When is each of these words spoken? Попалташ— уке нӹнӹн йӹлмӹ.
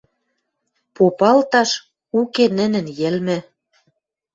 Попалташ— 0.95 1.69
уке 2.19 2.45
нӹнӹн 2.57 2.85
йӹлмӹ. 2.99 3.37